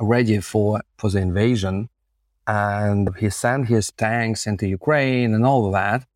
ready 0.00 0.40
for, 0.40 0.82
for 0.96 1.10
the 1.10 1.20
invasion 1.20 1.88
and 2.46 3.10
he 3.18 3.30
sent 3.30 3.68
his 3.68 3.90
tanks 3.92 4.46
into 4.46 4.66
Ukraine 4.68 5.34
and 5.34 5.44
all 5.44 5.66
of 5.66 5.72
that. 5.72 6.06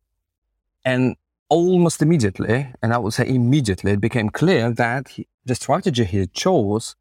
And 0.85 1.15
almost 1.49 2.01
immediately, 2.01 2.71
and 2.81 2.93
I 2.93 2.97
would 2.97 3.13
say 3.13 3.27
immediately, 3.27 3.91
it 3.91 4.01
became 4.01 4.29
clear 4.29 4.71
that 4.71 5.09
he, 5.09 5.27
the 5.45 5.55
strategy 5.55 6.05
he 6.05 6.25
chose 6.27 6.95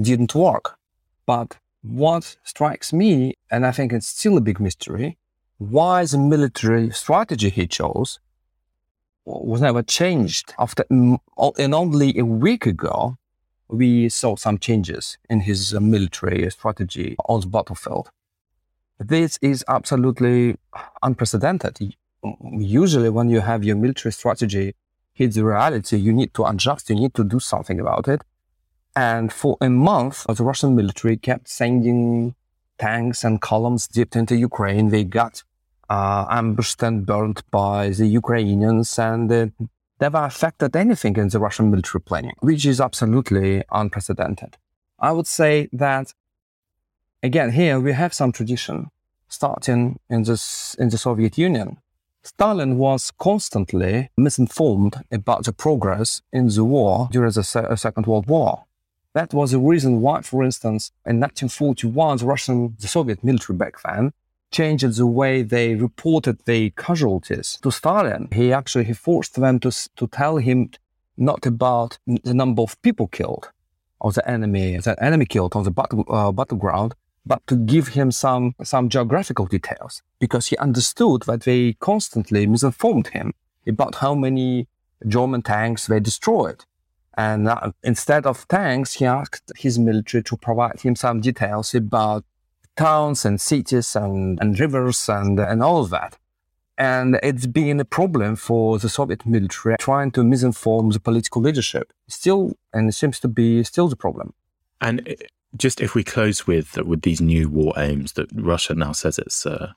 didn't 0.00 0.34
work. 0.34 0.78
But 1.24 1.56
what 1.82 2.36
strikes 2.44 2.92
me, 2.92 3.34
and 3.50 3.64
I 3.64 3.72
think 3.72 3.92
it's 3.92 4.08
still 4.08 4.36
a 4.36 4.42
big 4.42 4.60
mystery, 4.60 5.16
why 5.58 6.04
the 6.04 6.18
military 6.18 6.90
strategy 6.90 7.48
he 7.48 7.66
chose 7.66 8.20
was 9.26 9.60
never 9.60 9.82
changed. 9.82 10.54
After 10.58 10.84
in 10.90 11.74
only 11.74 12.18
a 12.18 12.24
week 12.24 12.64
ago, 12.66 13.16
we 13.68 14.08
saw 14.08 14.36
some 14.36 14.58
changes 14.58 15.18
in 15.28 15.40
his 15.40 15.74
military 15.74 16.48
strategy 16.50 17.16
on 17.28 17.40
the 17.40 17.48
battlefield. 17.48 18.10
This 18.98 19.38
is 19.42 19.64
absolutely 19.68 20.56
unprecedented. 21.02 21.96
Usually, 22.56 23.10
when 23.10 23.28
you 23.28 23.40
have 23.40 23.64
your 23.64 23.76
military 23.76 24.12
strategy 24.12 24.74
hit 25.12 25.34
the 25.34 25.44
reality, 25.44 25.96
you 25.96 26.12
need 26.12 26.32
to 26.34 26.44
adjust, 26.44 26.88
you 26.88 26.96
need 26.96 27.14
to 27.14 27.24
do 27.24 27.40
something 27.40 27.80
about 27.80 28.08
it. 28.08 28.22
And 28.94 29.32
for 29.32 29.58
a 29.60 29.68
month, 29.68 30.24
the 30.26 30.42
Russian 30.42 30.74
military 30.74 31.16
kept 31.16 31.48
sending 31.48 32.34
tanks 32.78 33.24
and 33.24 33.40
columns 33.40 33.86
deep 33.88 34.16
into 34.16 34.36
Ukraine. 34.36 34.88
They 34.88 35.04
got 35.04 35.42
uh, 35.42 35.42
ambushed 35.90 36.82
and 36.82 37.06
burned 37.06 37.42
by 37.50 37.90
the 37.90 38.06
Ukrainians, 38.06 38.98
and 38.98 39.30
uh, 39.30 39.46
never 40.00 40.18
affected 40.18 40.76
anything 40.76 41.16
in 41.16 41.28
the 41.28 41.38
Russian 41.38 41.70
military 41.70 42.02
planning, 42.02 42.34
which 42.40 42.66
is 42.66 42.80
absolutely 42.80 43.62
unprecedented. 43.70 44.56
I 44.98 45.12
would 45.12 45.26
say 45.26 45.68
that 45.72 46.14
again, 47.22 47.52
here 47.52 47.78
we 47.80 47.92
have 47.92 48.14
some 48.14 48.32
tradition 48.32 48.90
starting 49.28 49.98
in, 50.08 50.22
this, 50.22 50.74
in 50.78 50.88
the 50.88 50.98
Soviet 50.98 51.36
Union. 51.36 51.78
Stalin 52.22 52.76
was 52.76 53.12
constantly 53.12 54.10
misinformed 54.16 54.96
about 55.12 55.44
the 55.44 55.52
progress 55.52 56.22
in 56.32 56.48
the 56.48 56.64
war 56.64 57.08
during 57.12 57.30
the 57.30 57.44
Se- 57.44 57.60
uh, 57.60 57.76
Second 57.76 58.06
World 58.06 58.26
War. 58.26 58.64
That 59.12 59.32
was 59.32 59.52
the 59.52 59.58
reason 59.58 60.00
why, 60.00 60.22
for 60.22 60.42
instance, 60.42 60.90
in 61.06 61.20
1941, 61.20 62.18
the 62.18 62.26
Russian, 62.26 62.76
the 62.80 62.88
Soviet 62.88 63.22
military 63.22 63.56
back 63.56 63.80
then, 63.82 64.12
changed 64.56 64.96
the 64.96 65.06
way 65.06 65.42
they 65.42 65.74
reported 65.74 66.36
the 66.46 66.70
casualties 66.86 67.58
to 67.62 67.70
Stalin. 67.70 68.28
He 68.32 68.46
actually 68.60 68.84
he 68.90 68.94
forced 68.94 69.34
them 69.34 69.60
to, 69.60 69.70
to 69.98 70.06
tell 70.20 70.36
him 70.48 70.70
not 71.28 71.44
about 71.44 71.98
the 72.06 72.34
number 72.34 72.62
of 72.62 72.80
people 72.80 73.06
killed 73.18 73.50
or 74.00 74.12
the 74.12 74.26
enemy, 74.36 74.78
the 74.78 74.94
enemy 75.08 75.26
killed 75.26 75.54
on 75.56 75.64
the 75.64 75.70
battle, 75.70 76.04
uh, 76.08 76.32
battleground, 76.32 76.94
but 77.26 77.40
to 77.46 77.56
give 77.56 77.88
him 77.88 78.10
some, 78.10 78.54
some 78.62 78.88
geographical 78.88 79.46
details 79.46 80.02
because 80.20 80.46
he 80.46 80.56
understood 80.56 81.22
that 81.22 81.42
they 81.42 81.74
constantly 81.90 82.46
misinformed 82.46 83.08
him 83.08 83.34
about 83.66 83.96
how 83.96 84.14
many 84.14 84.68
German 85.06 85.42
tanks 85.42 85.86
they 85.86 86.00
destroyed. 86.00 86.64
And 87.18 87.48
uh, 87.48 87.72
instead 87.82 88.24
of 88.26 88.48
tanks, 88.48 88.94
he 88.94 89.04
asked 89.04 89.52
his 89.56 89.78
military 89.78 90.22
to 90.24 90.36
provide 90.36 90.80
him 90.80 90.94
some 90.96 91.20
details 91.20 91.74
about 91.74 92.24
towns 92.76 93.24
and 93.24 93.40
cities 93.40 93.96
and, 93.96 94.38
and 94.40 94.58
rivers 94.58 95.08
and, 95.08 95.38
and 95.40 95.62
all 95.62 95.82
of 95.82 95.90
that. 95.90 96.18
And 96.78 97.18
it's 97.22 97.46
been 97.46 97.80
a 97.80 97.86
problem 97.86 98.36
for 98.36 98.78
the 98.78 98.90
Soviet 98.90 99.24
military 99.24 99.76
trying 99.78 100.10
to 100.12 100.20
misinform 100.20 100.92
the 100.92 101.00
political 101.00 101.40
leadership. 101.40 101.92
Still, 102.06 102.52
and 102.72 102.88
it 102.88 102.92
seems 102.92 103.18
to 103.20 103.28
be 103.28 103.64
still 103.64 103.88
the 103.88 103.96
problem. 103.96 104.34
And 104.80 105.16
just 105.56 105.80
if 105.80 105.94
we 105.94 106.04
close 106.04 106.46
with 106.46 106.76
with 106.76 107.00
these 107.00 107.20
new 107.20 107.48
war 107.48 107.72
aims 107.78 108.12
that 108.12 108.28
Russia 108.34 108.74
now 108.74 108.92
says 108.92 109.18
it's 109.18 109.46
uh, 109.46 109.72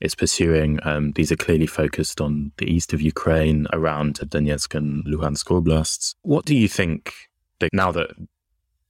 it's 0.00 0.14
pursuing, 0.14 0.78
um, 0.84 1.10
these 1.12 1.32
are 1.32 1.36
clearly 1.36 1.66
focused 1.66 2.20
on 2.20 2.52
the 2.58 2.72
east 2.72 2.92
of 2.92 3.00
Ukraine, 3.00 3.66
around 3.72 4.20
Donetsk 4.20 4.76
and 4.76 5.04
Luhansk 5.04 5.50
oblasts. 5.50 6.14
What 6.22 6.44
do 6.44 6.54
you 6.54 6.68
think 6.68 7.12
that 7.58 7.70
now 7.72 7.90
that 7.90 8.10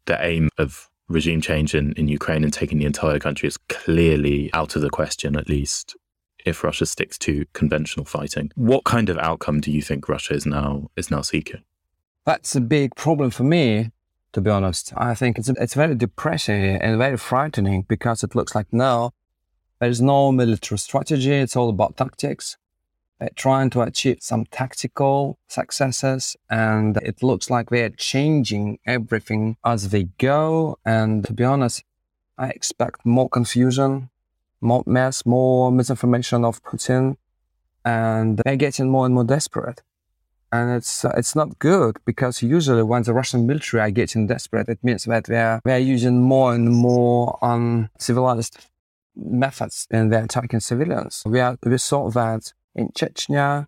the 0.04 0.22
aim 0.22 0.50
of 0.58 0.90
regime 1.08 1.40
change 1.40 1.74
in, 1.74 1.92
in 1.92 2.08
Ukraine 2.08 2.44
and 2.44 2.52
taking 2.52 2.78
the 2.78 2.84
entire 2.84 3.18
country 3.18 3.46
is 3.46 3.56
clearly 3.68 4.50
out 4.52 4.76
of 4.76 4.82
the 4.82 4.90
question, 4.90 5.36
at 5.36 5.48
least 5.48 5.96
if 6.44 6.62
Russia 6.62 6.86
sticks 6.86 7.18
to 7.18 7.44
conventional 7.52 8.06
fighting. 8.06 8.50
What 8.54 8.84
kind 8.84 9.08
of 9.08 9.18
outcome 9.18 9.60
do 9.60 9.70
you 9.70 9.82
think 9.82 10.08
Russia 10.08 10.34
is 10.34 10.46
now 10.46 10.90
is 10.96 11.10
now 11.10 11.22
seeking? 11.22 11.62
That's 12.24 12.54
a 12.54 12.60
big 12.60 12.94
problem 12.94 13.30
for 13.30 13.44
me 13.44 13.90
to 14.32 14.40
be 14.40 14.50
honest. 14.50 14.92
I 14.96 15.14
think 15.14 15.38
it's, 15.38 15.48
it's 15.48 15.74
very 15.74 15.94
depressing 15.94 16.76
and 16.76 16.98
very 16.98 17.16
frightening 17.16 17.82
because 17.88 18.22
it 18.22 18.34
looks 18.34 18.54
like 18.54 18.66
now 18.72 19.12
there's 19.80 20.00
no 20.00 20.32
military 20.32 20.78
strategy. 20.78 21.32
It's 21.32 21.56
all 21.56 21.68
about 21.68 21.96
tactics. 21.96 22.56
They're 23.18 23.30
trying 23.34 23.70
to 23.70 23.82
achieve 23.82 24.18
some 24.20 24.46
tactical 24.46 25.38
successes 25.48 26.36
and 26.48 26.96
it 26.98 27.22
looks 27.22 27.50
like 27.50 27.70
they're 27.70 27.90
changing 27.90 28.78
everything 28.86 29.56
as 29.64 29.88
they 29.90 30.04
go. 30.18 30.78
And 30.84 31.24
to 31.26 31.32
be 31.32 31.44
honest, 31.44 31.82
I 32.36 32.50
expect 32.50 33.04
more 33.04 33.28
confusion, 33.28 34.10
more 34.60 34.84
mess, 34.86 35.26
more 35.26 35.72
misinformation 35.72 36.44
of 36.44 36.62
Putin, 36.62 37.16
and 37.84 38.40
they're 38.44 38.56
getting 38.56 38.88
more 38.88 39.06
and 39.06 39.14
more 39.14 39.24
desperate 39.24 39.82
and 40.52 40.76
it's 40.76 41.04
uh, 41.04 41.12
it's 41.16 41.34
not 41.34 41.58
good 41.58 41.98
because 42.04 42.42
usually 42.42 42.82
when 42.82 43.02
the 43.02 43.12
Russian 43.12 43.46
military 43.46 43.82
are 43.82 43.90
getting 43.90 44.26
desperate, 44.26 44.68
it 44.68 44.78
means 44.82 45.04
that 45.04 45.24
they're 45.24 45.60
they're 45.64 45.78
using 45.78 46.22
more 46.22 46.54
and 46.54 46.70
more 46.70 47.38
uncivilized 47.42 48.66
methods 49.14 49.86
in 49.90 50.08
their 50.10 50.24
attacking 50.24 50.60
civilians. 50.60 51.22
We 51.26 51.40
are, 51.40 51.58
we 51.62 51.78
saw 51.78 52.10
that 52.10 52.52
in 52.74 52.88
Chechnya 52.88 53.66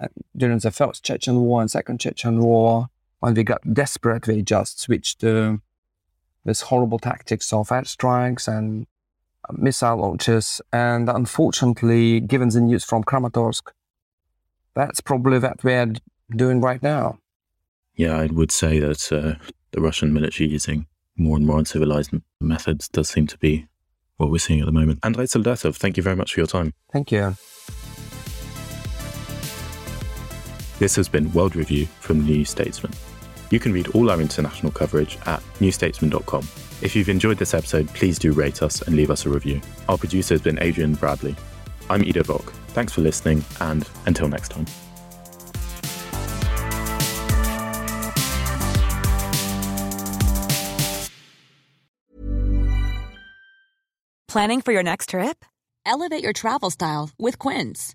uh, 0.00 0.08
during 0.36 0.58
the 0.58 0.70
first 0.70 1.04
Chechen 1.04 1.40
war 1.40 1.60
and 1.60 1.70
second 1.70 2.00
Chechen 2.00 2.40
war. 2.40 2.88
When 3.20 3.34
we 3.34 3.44
got 3.44 3.74
desperate, 3.74 4.26
we 4.26 4.42
just 4.42 4.80
switched 4.80 5.20
to 5.20 5.60
this 6.44 6.62
horrible 6.62 6.98
tactics 6.98 7.52
of 7.52 7.68
airstrikes 7.68 8.48
and 8.48 8.86
uh, 9.48 9.52
missile 9.56 9.98
launches. 9.98 10.60
And 10.72 11.08
unfortunately, 11.08 12.20
given 12.20 12.48
the 12.48 12.60
news 12.60 12.84
from 12.84 13.04
Kramatorsk, 13.04 13.62
that's 14.74 15.00
probably 15.00 15.38
what 15.38 15.62
we're 15.62 15.92
doing 16.34 16.60
right 16.60 16.82
now. 16.82 17.18
Yeah, 17.94 18.16
I 18.16 18.26
would 18.26 18.50
say 18.50 18.80
that 18.80 19.12
uh, 19.12 19.34
the 19.72 19.80
Russian 19.80 20.14
military 20.14 20.48
using 20.48 20.86
more 21.16 21.36
and 21.36 21.46
more 21.46 21.58
uncivilized 21.58 22.12
methods 22.40 22.88
does 22.88 23.10
seem 23.10 23.26
to 23.26 23.38
be 23.38 23.66
what 24.16 24.30
we're 24.30 24.38
seeing 24.38 24.60
at 24.60 24.66
the 24.66 24.72
moment. 24.72 25.00
Andrei 25.02 25.26
Soldatov, 25.26 25.76
thank 25.76 25.96
you 25.96 26.02
very 26.02 26.16
much 26.16 26.34
for 26.34 26.40
your 26.40 26.46
time. 26.46 26.72
Thank 26.92 27.12
you. 27.12 27.36
This 30.80 30.96
has 30.96 31.10
been 31.10 31.30
World 31.34 31.56
Review 31.56 31.84
from 32.00 32.24
the 32.24 32.32
New 32.32 32.44
Statesman. 32.46 32.94
You 33.50 33.60
can 33.60 33.70
read 33.70 33.88
all 33.88 34.10
our 34.10 34.18
international 34.18 34.72
coverage 34.72 35.18
at 35.26 35.42
newstatesman.com. 35.60 36.48
If 36.80 36.96
you've 36.96 37.10
enjoyed 37.10 37.36
this 37.36 37.52
episode, 37.52 37.86
please 37.88 38.18
do 38.18 38.32
rate 38.32 38.62
us 38.62 38.80
and 38.80 38.96
leave 38.96 39.10
us 39.10 39.26
a 39.26 39.28
review. 39.28 39.60
Our 39.90 39.98
producer 39.98 40.32
has 40.32 40.40
been 40.40 40.58
Adrian 40.62 40.94
Bradley. 40.94 41.36
I'm 41.90 42.02
Ido 42.02 42.22
Vock. 42.22 42.50
Thanks 42.68 42.94
for 42.94 43.02
listening, 43.02 43.44
and 43.60 43.86
until 44.06 44.26
next 44.28 44.52
time. 44.52 44.64
Planning 54.28 54.62
for 54.62 54.72
your 54.72 54.82
next 54.82 55.10
trip? 55.10 55.44
Elevate 55.84 56.22
your 56.22 56.32
travel 56.32 56.70
style 56.70 57.10
with 57.18 57.38
Quince. 57.38 57.94